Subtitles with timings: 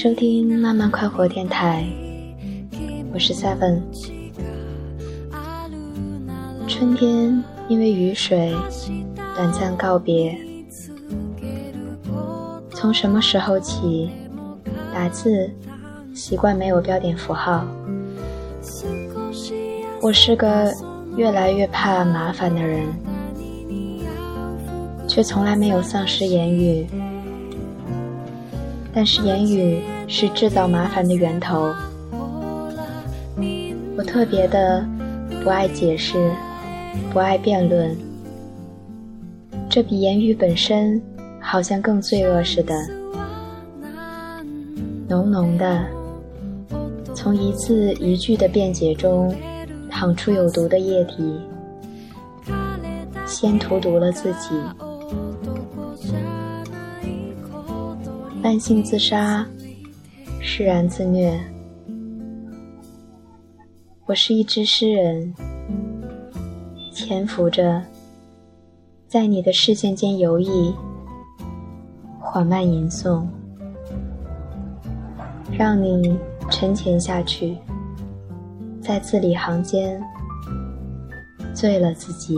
[0.00, 1.84] 收听慢慢快活电台，
[3.12, 3.80] 我是 Seven。
[6.68, 8.54] 春天因为雨水
[9.34, 10.38] 短暂告别，
[12.70, 14.08] 从什么时候起，
[14.94, 15.50] 打字
[16.14, 17.66] 习惯没有标点符号？
[20.00, 20.72] 我是个
[21.16, 22.86] 越来越怕麻烦的人，
[25.08, 26.86] 却从来没有丧失言语。
[28.90, 31.72] 但是言语是制造麻烦的源头。
[33.96, 34.84] 我特别的
[35.44, 36.32] 不爱解释，
[37.12, 37.96] 不爱辩论，
[39.68, 41.00] 这比言语本身
[41.40, 42.74] 好像更罪恶似的。
[45.08, 45.84] 浓浓的，
[47.14, 49.34] 从一字一句的辩解中
[49.90, 51.40] 淌出有毒的液体，
[53.26, 54.50] 先荼毒了自己。
[58.40, 59.44] 慢性自杀，
[60.40, 61.38] 释然自虐。
[64.06, 65.34] 我是一只诗人，
[66.92, 67.82] 潜伏着，
[69.06, 70.72] 在你的视线间游弋，
[72.20, 73.26] 缓慢吟诵，
[75.52, 76.18] 让你
[76.50, 77.58] 沉潜下去，
[78.80, 80.02] 在字里行间
[81.52, 82.36] 醉了自己。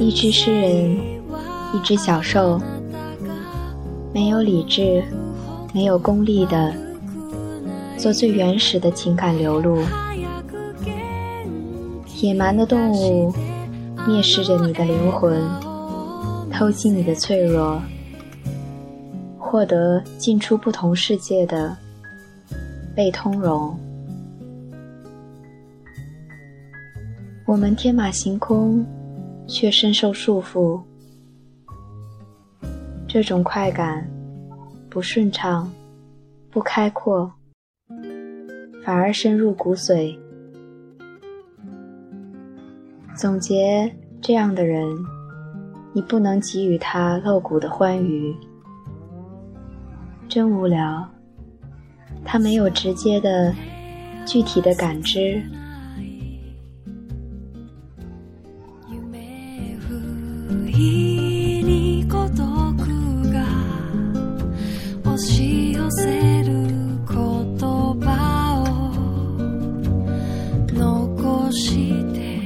[0.00, 0.96] 一只诗人，
[1.74, 2.58] 一只小兽，
[4.14, 5.04] 没有理智，
[5.74, 6.72] 没有功利的，
[7.98, 9.78] 做最原始的情感流露。
[12.22, 13.30] 野蛮的动物
[13.98, 15.38] 蔑视着你的灵魂，
[16.50, 17.78] 偷袭你的脆弱，
[19.38, 21.76] 获得进出不同世界的
[22.96, 23.78] 被通融。
[27.44, 28.82] 我们天马行空，
[29.50, 30.80] 却深受束缚。
[33.08, 34.08] 这种快感
[34.88, 35.68] 不顺畅，
[36.52, 37.32] 不开阔，
[38.84, 40.16] 反而深入骨髓。
[43.16, 44.86] 总结这样的人，
[45.92, 48.32] 你不能给予他露骨的欢愉，
[50.28, 51.06] 真无聊。
[52.24, 53.52] 他没有直接的、
[54.24, 55.42] 具体的感知。
[71.52, 72.39] して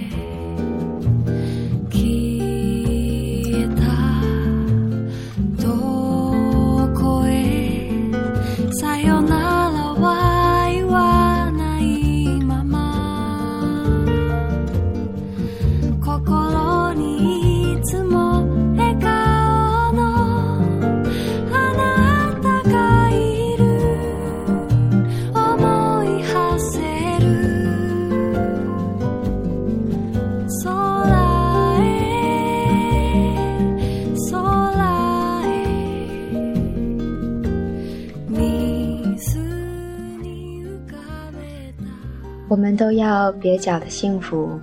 [42.77, 44.59] 都要蹩脚的幸福，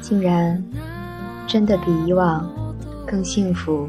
[0.00, 0.62] 竟然
[1.46, 2.50] 真的比以往
[3.06, 3.88] 更幸福。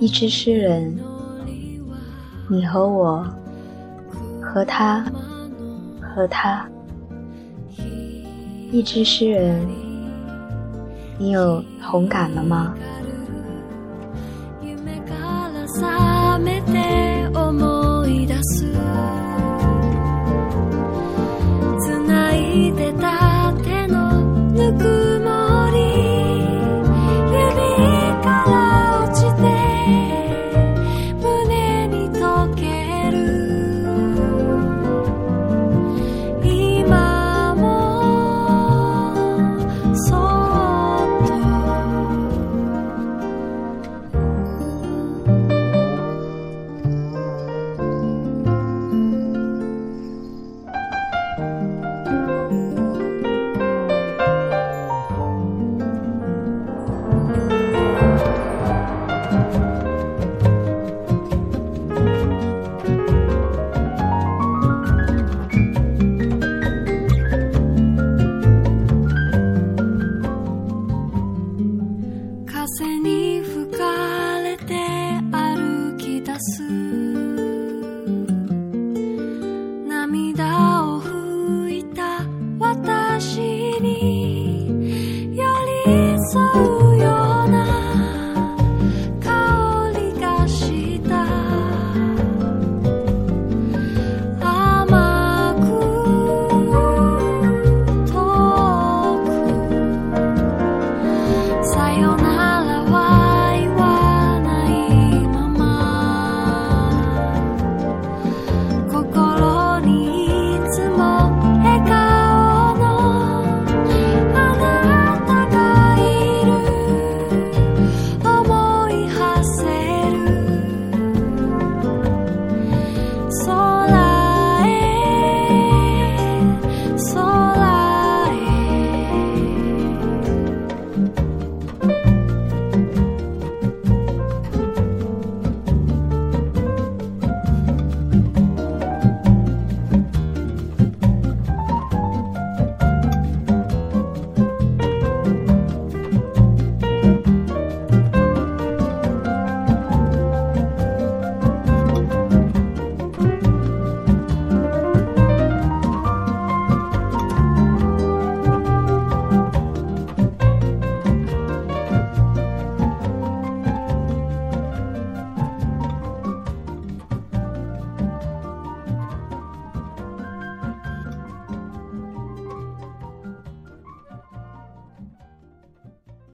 [0.00, 0.98] 一只诗人，
[2.48, 3.26] 你和我，
[4.40, 5.04] 和他，
[6.00, 6.66] 和他。
[8.70, 9.66] 一只诗人，
[11.18, 12.74] 你有同感了吗？
[86.34, 86.73] so